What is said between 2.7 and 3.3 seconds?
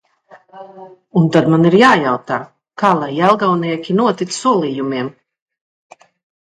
kā lai